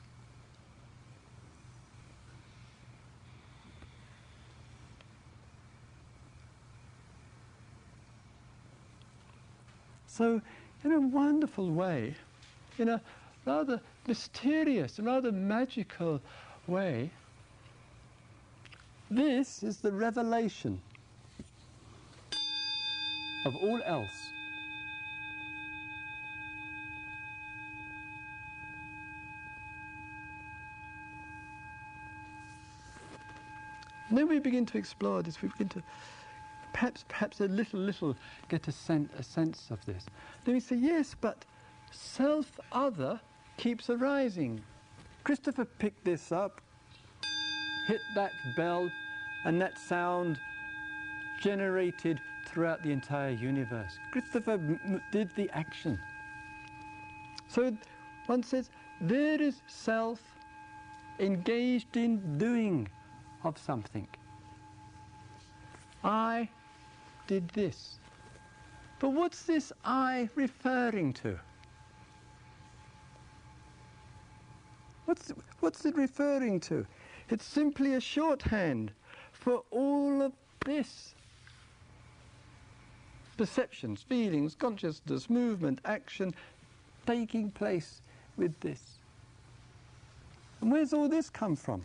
[10.16, 10.40] So,
[10.82, 12.14] in a wonderful way,
[12.78, 13.02] in a
[13.44, 16.22] rather mysterious, rather magical
[16.66, 17.10] way,
[19.10, 20.80] this is the revelation
[23.44, 24.30] of all else.
[34.08, 35.82] And then we begin to explore this, we begin to
[36.76, 38.14] perhaps, perhaps a little, little
[38.50, 40.04] get a, sen- a sense of this.
[40.44, 41.46] Then we say, yes, but
[41.90, 43.18] self other
[43.56, 44.62] keeps arising.
[45.24, 46.60] Christopher picked this up,
[47.88, 48.90] hit that bell,
[49.46, 50.38] and that sound
[51.40, 53.98] generated throughout the entire universe.
[54.10, 55.98] Christopher m- did the action.
[57.48, 57.74] So
[58.26, 58.68] one says,
[59.00, 60.20] there is self
[61.18, 62.86] engaged in doing
[63.44, 64.06] of something.
[66.04, 66.50] I
[67.26, 67.98] did this.
[68.98, 71.38] But what's this I referring to?
[75.04, 76.86] What's, what's it referring to?
[77.28, 78.92] It's simply a shorthand
[79.32, 80.32] for all of
[80.64, 81.14] this.
[83.36, 86.34] Perceptions, feelings, consciousness, movement, action
[87.06, 88.00] taking place
[88.36, 88.98] with this.
[90.60, 91.82] And where's all this come from?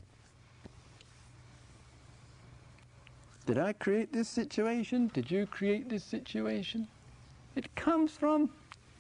[3.46, 5.10] Did I create this situation?
[5.14, 6.88] Did you create this situation?
[7.56, 8.50] It comes from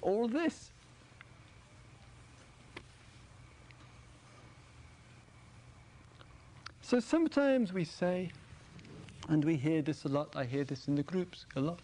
[0.01, 0.71] all this.
[6.81, 8.31] So sometimes we say,
[9.29, 11.79] and we hear this a lot, I hear this in the groups a lot,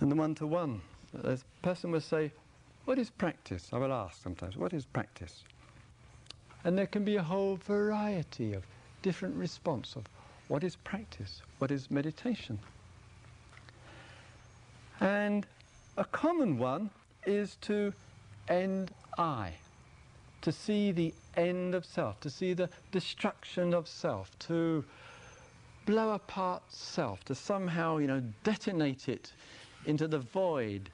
[0.00, 0.80] in the one to one.
[1.22, 2.32] A person will say,
[2.86, 3.68] What is practice?
[3.72, 5.44] I will ask sometimes, What is practice?
[6.64, 8.64] And there can be a whole variety of
[9.02, 10.04] different response of
[10.52, 11.40] what is practice?
[11.60, 12.58] What is meditation?
[15.00, 15.46] And
[15.96, 16.90] a common one
[17.24, 17.94] is to
[18.48, 19.54] end I,
[20.42, 24.84] to see the end of self, to see the destruction of self, to
[25.86, 29.32] blow apart self, to somehow, you know, detonate it
[29.86, 30.90] into the void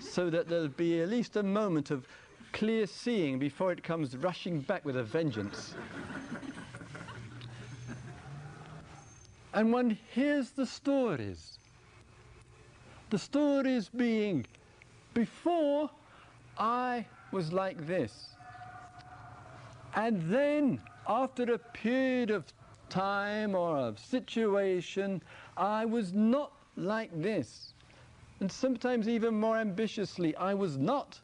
[0.00, 2.08] so that there'll be at least a moment of
[2.52, 5.74] clear seeing before it comes rushing back with a vengeance.
[9.56, 11.58] And one hears the stories.
[13.08, 14.44] The stories being,
[15.14, 15.88] before
[16.58, 18.36] I was like this.
[19.94, 20.78] And then,
[21.08, 22.44] after a period of
[22.90, 25.22] time or of situation,
[25.56, 27.72] I was not like this.
[28.40, 31.18] And sometimes, even more ambitiously, I was not.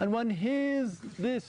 [0.00, 1.46] And one hears this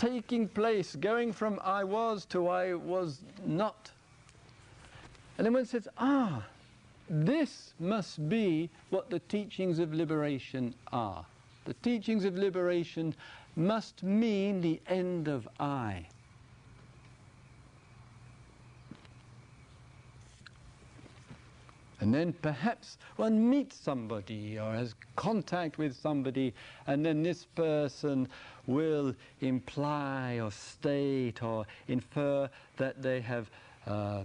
[0.00, 3.90] taking place, going from I was to I was not.
[5.36, 6.42] And then one says, ah,
[7.10, 11.26] this must be what the teachings of liberation are.
[11.66, 13.14] The teachings of liberation
[13.56, 16.06] must mean the end of I.
[22.00, 26.54] And then perhaps one meets somebody or has contact with somebody,
[26.86, 28.26] and then this person
[28.70, 33.50] will imply or state or infer that they have
[33.86, 34.22] uh,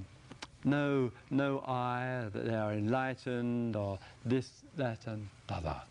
[0.63, 5.81] no, no I, that they are enlightened, or this, that, and the other.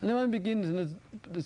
[0.00, 0.94] And then one begins, and as,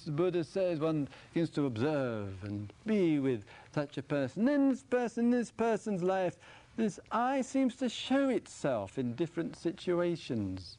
[0.04, 3.44] the Buddha says, one begins to observe and be with
[3.74, 4.46] such a person.
[4.46, 6.38] Then this person, this person's life
[6.76, 10.76] this I seems to show itself in different situations,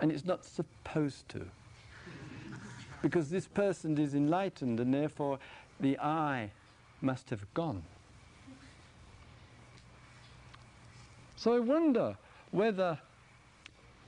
[0.00, 1.46] and it's not supposed to.
[3.02, 5.38] Because this person is enlightened, and therefore
[5.80, 6.50] the I
[7.00, 7.82] must have gone.
[11.36, 12.16] So I wonder
[12.50, 12.98] whether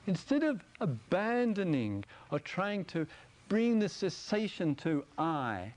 [0.07, 3.05] instead of abandoning or trying to
[3.47, 5.73] bring the cessation to I,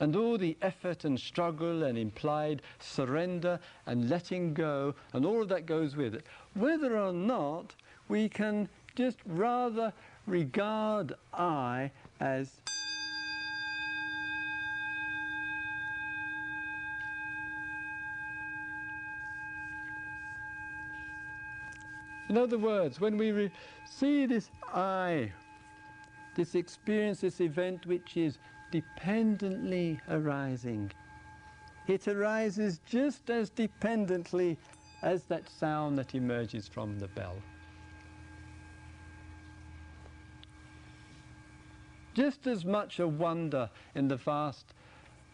[0.00, 5.48] and all the effort and struggle and implied surrender and letting go and all of
[5.48, 6.24] that goes with it.
[6.54, 7.74] Whether or not
[8.08, 9.92] we can just rather
[10.28, 12.60] regard I as
[22.28, 23.50] In other words, when we
[23.86, 25.32] see this I,
[26.34, 28.36] this experience, this event which is
[28.70, 30.92] dependently arising,
[31.86, 34.58] it arises just as dependently
[35.00, 37.36] as that sound that emerges from the bell.
[42.18, 44.74] Just as much a wonder in the vast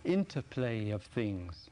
[0.04, 1.70] interplay of things.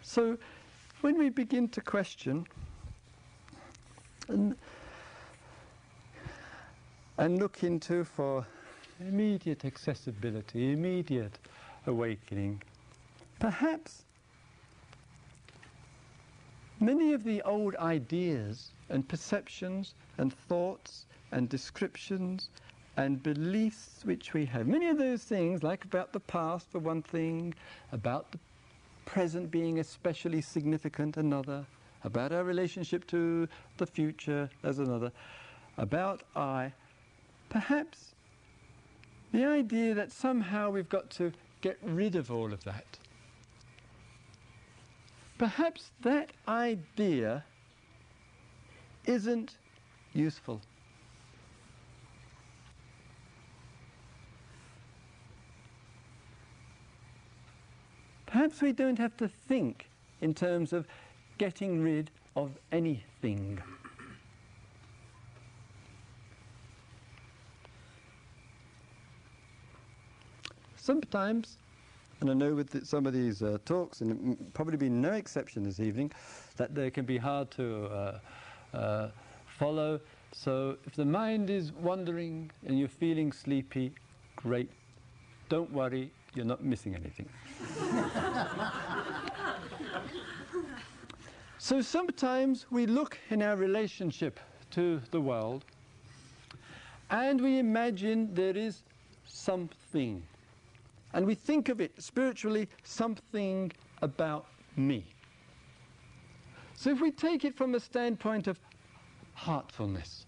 [0.00, 0.38] So
[1.02, 2.46] when we begin to question
[4.28, 4.56] and,
[7.18, 8.46] and look into for
[8.98, 11.38] immediate accessibility, immediate
[11.86, 12.62] awakening,
[13.38, 14.04] perhaps
[16.80, 22.48] many of the old ideas and perceptions and thoughts and descriptions
[22.96, 27.02] and beliefs which we have, many of those things, like about the past for one
[27.02, 27.54] thing,
[27.92, 28.38] about the
[29.04, 31.64] present being especially significant, another,
[32.04, 35.12] about our relationship to the future as another,
[35.76, 36.72] about I,
[37.48, 38.14] perhaps
[39.32, 42.98] the idea that somehow we've got to get rid of all of that.
[45.38, 47.44] Perhaps that idea
[49.06, 49.56] isn't
[50.12, 50.60] useful.
[58.26, 59.88] Perhaps we don't have to think
[60.20, 60.86] in terms of
[61.38, 63.60] getting rid of anything.
[70.76, 71.58] Sometimes,
[72.20, 75.62] and I know with the, some of these uh, talks, and probably be no exception
[75.62, 76.10] this evening,
[76.56, 78.18] that they can be hard to uh,
[78.74, 79.08] uh,
[79.46, 80.00] follow.
[80.32, 83.92] So if the mind is wandering and you're feeling sleepy,
[84.36, 84.70] great.
[85.48, 87.28] Don't worry, you're not missing anything.
[91.58, 94.38] so sometimes we look in our relationship
[94.72, 95.64] to the world
[97.10, 98.82] and we imagine there is
[99.26, 100.22] something.
[101.12, 104.46] And we think of it spiritually, something about
[104.76, 105.04] me.
[106.74, 108.60] So if we take it from a standpoint of
[109.34, 110.26] heartfulness,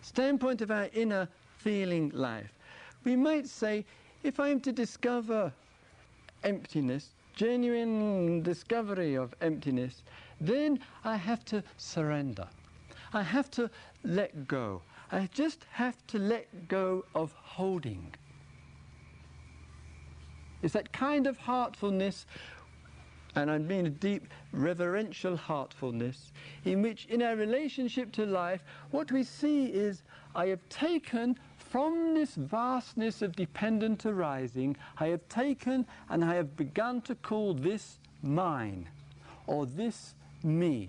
[0.00, 1.28] standpoint of our inner
[1.58, 2.52] feeling life,
[3.04, 3.84] we might say
[4.22, 5.52] if I am to discover
[6.42, 10.02] emptiness, genuine discovery of emptiness,
[10.40, 12.48] then I have to surrender.
[13.12, 13.70] I have to
[14.02, 14.82] let go.
[15.12, 18.12] I just have to let go of holding.
[20.64, 22.24] It's that kind of heartfulness,
[23.34, 26.32] and I mean a deep reverential heartfulness,
[26.64, 30.04] in which in our relationship to life, what we see is
[30.34, 36.56] I have taken from this vastness of dependent arising, I have taken and I have
[36.56, 38.88] begun to call this mine,
[39.46, 40.88] or this me.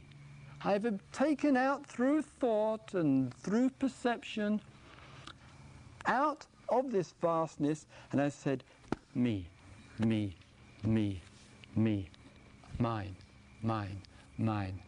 [0.63, 4.61] I have taken out through thought and through perception,
[6.05, 8.63] out of this vastness, and I said,
[9.13, 9.49] me,
[9.99, 10.35] me,
[10.83, 11.21] me,
[11.75, 12.09] me,
[12.79, 13.15] mine,
[13.61, 14.01] mine,
[14.37, 14.79] mine.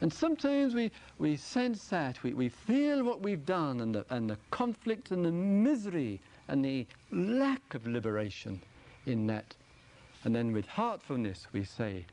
[0.00, 4.30] And sometimes we, we sense that, we, we feel what we've done and the, and
[4.30, 8.60] the conflict and the misery and the lack of liberation
[9.06, 9.54] in that.
[10.24, 12.04] And then with heartfulness we say,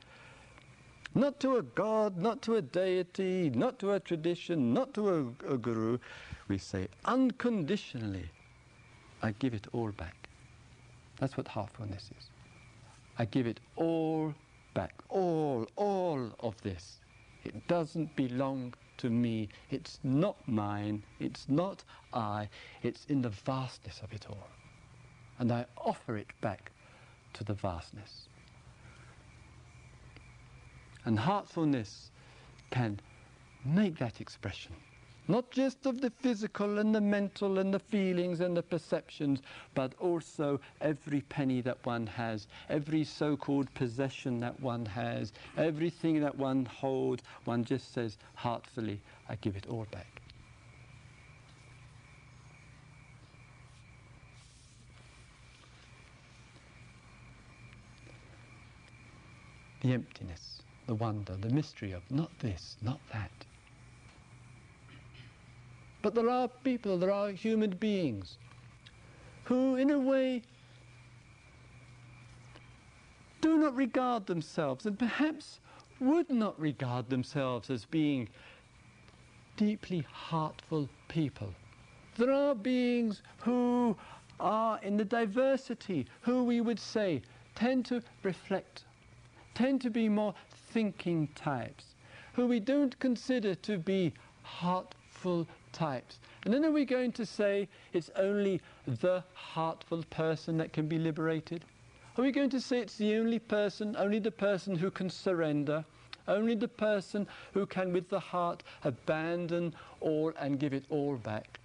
[1.13, 5.53] not to a god, not to a deity, not to a tradition, not to a,
[5.53, 5.97] a guru,
[6.47, 8.29] we say unconditionally,
[9.21, 10.24] I give it all back.
[11.19, 12.29] That's what heartfulness is.
[13.17, 14.33] I give it all
[14.73, 16.99] back, all, all of this.
[17.43, 19.49] It doesn't belong to me.
[19.69, 21.03] It's not mine.
[21.19, 22.49] It's not I.
[22.83, 24.49] It's in the vastness of it all.
[25.39, 26.71] And I offer it back
[27.33, 28.27] to the vastness.
[31.05, 32.09] And heartfulness
[32.71, 32.99] can
[33.63, 34.73] make that expression
[35.27, 39.41] not just of the physical and the mental and the feelings and the perceptions,
[39.73, 46.21] but also every penny that one has, every so called possession that one has, everything
[46.21, 50.21] that one holds, one just says heartfully, I give it all back.
[59.81, 63.29] The emptiness, the wonder, the mystery of not this, not that.
[66.05, 68.37] But there are people, there are human beings
[69.45, 70.43] who, in a way,
[73.41, 75.59] do not regard themselves and perhaps
[75.99, 78.29] would not regard themselves as being
[79.57, 81.51] deeply heartful people.
[82.17, 83.97] There are beings who
[84.39, 87.23] are in the diversity, who we would say
[87.55, 88.83] tend to reflect,
[89.55, 90.35] tend to be more
[90.69, 91.95] thinking types,
[92.33, 96.19] who we don't consider to be heartful types.
[96.45, 100.97] And then are we going to say it's only the heartful person that can be
[100.97, 101.65] liberated?
[102.17, 105.83] Are we going to say it's the only person, only the person who can surrender,
[106.27, 111.59] only the person who can, with the heart, abandon all and give it all back?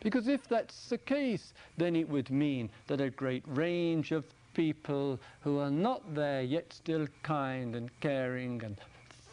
[0.00, 5.18] Because if that's the case, then it would mean that a great range of people
[5.40, 8.78] who are not there yet still kind and caring and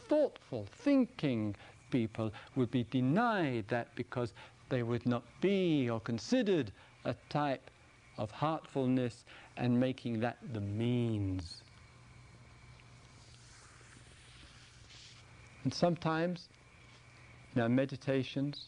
[0.09, 1.55] thoughtful, thinking
[1.91, 4.33] people would be denied that because
[4.69, 6.71] they would not be or considered
[7.05, 7.69] a type
[8.17, 9.25] of heartfulness
[9.57, 11.61] and making that the means.
[15.63, 16.47] And sometimes
[17.55, 18.67] in our meditations,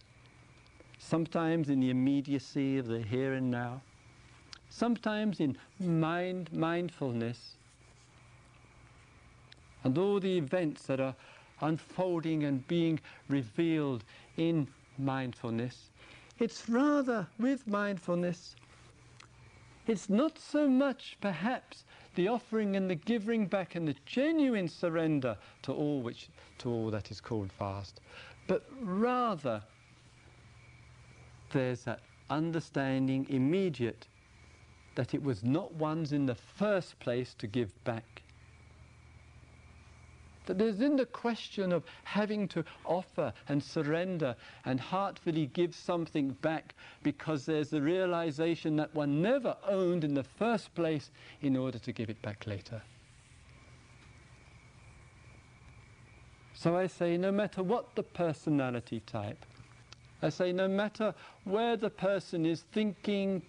[0.99, 3.81] sometimes in the immediacy of the here and now,
[4.69, 7.55] sometimes in mind mindfulness,
[9.83, 11.15] and all the events that are
[11.61, 12.99] unfolding and being
[13.29, 14.03] revealed
[14.37, 15.89] in mindfulness.
[16.39, 18.55] It's rather with mindfulness,
[19.87, 21.83] it's not so much perhaps
[22.15, 26.29] the offering and the giving back and the genuine surrender to all which
[26.59, 27.99] to all that is called fast,
[28.47, 29.61] but rather
[31.51, 31.99] there's that
[32.29, 34.07] understanding immediate
[34.95, 38.22] that it was not one's in the first place to give back.
[40.45, 44.35] That there's in the question of having to offer and surrender
[44.65, 50.23] and heartfully give something back because there's the realization that one never owned in the
[50.23, 52.81] first place in order to give it back later.
[56.53, 59.45] So I say, no matter what the personality type,
[60.21, 61.13] I say, no matter
[61.43, 63.41] where the person is thinking,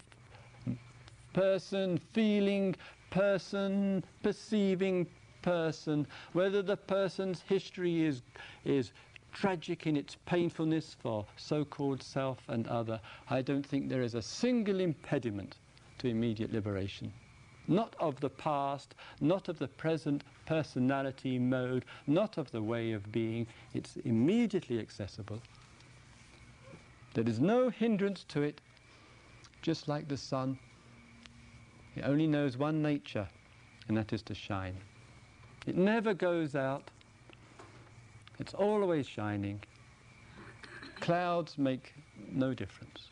[1.32, 2.74] person, feeling,
[3.11, 5.07] person, perceiving
[5.45, 8.22] person, whether the person's history is,
[8.64, 8.92] is
[9.34, 14.14] tragic in its painfulness for so called self and other, I don't think there is
[14.14, 15.57] a single impediment
[15.99, 17.12] to immediate liberation.
[17.68, 23.12] Not of the past, not of the present personality mode, not of the way of
[23.12, 23.47] being.
[23.74, 25.40] It's immediately accessible.
[27.12, 28.61] There is no hindrance to it,
[29.62, 30.59] just like the sun.
[31.97, 33.28] It only knows one nature,
[33.88, 34.76] and that is to shine.
[35.66, 36.90] It never goes out.
[38.38, 39.62] It's always shining.
[41.00, 41.94] Clouds make
[42.30, 43.08] no difference.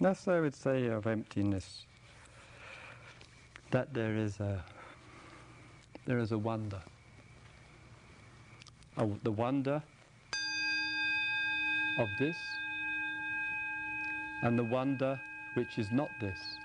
[0.00, 1.86] Thus, I would say of emptiness
[3.70, 4.64] that there is a
[6.06, 6.82] there is a wonder.
[8.98, 9.80] Oh, the wonder
[11.98, 12.36] of this
[14.42, 15.18] and the wonder
[15.54, 16.58] which is not this.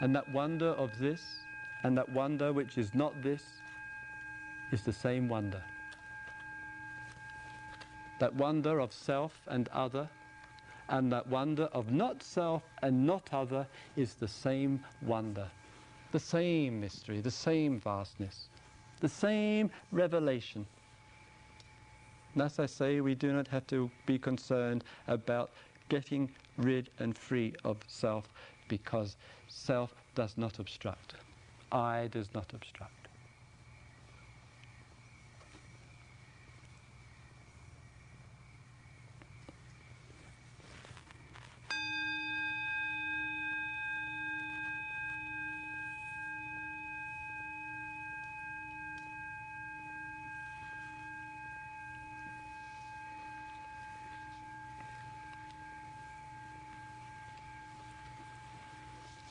[0.00, 1.36] And that wonder of this
[1.82, 3.44] and that wonder which is not this
[4.72, 5.62] is the same wonder.
[8.18, 10.08] That wonder of self and other
[10.88, 15.46] and that wonder of not self and not other is the same wonder,
[16.12, 18.48] the same mystery, the same vastness,
[19.00, 20.66] the same revelation.
[22.34, 25.52] And as I say, we do not have to be concerned about
[25.88, 28.28] getting rid and free of self
[28.68, 29.16] because
[29.48, 31.14] self does not obstruct.
[31.72, 33.03] I does not obstruct.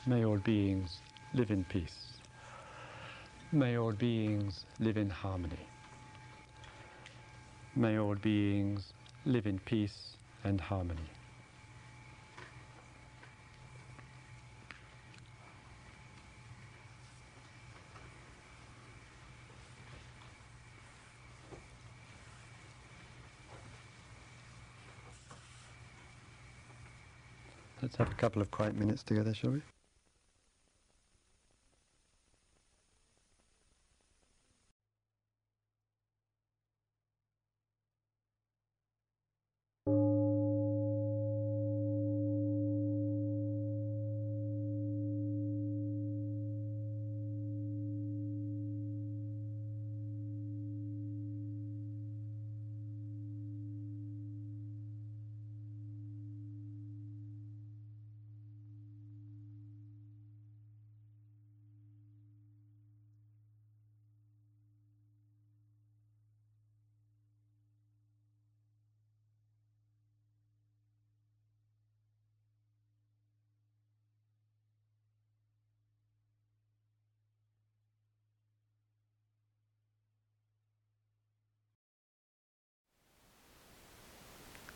[0.06, 0.98] May all beings
[1.32, 2.18] live in peace.
[3.52, 5.66] May all beings live in harmony.
[7.74, 8.92] May all beings
[9.24, 11.00] live in peace and harmony.
[27.80, 29.62] Let's have a couple of quiet minutes together, shall we?